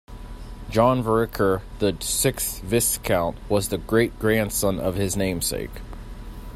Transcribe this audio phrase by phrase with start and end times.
[0.71, 5.79] John Vereker, the sixth Viscount, was the great-grandson of his namesake.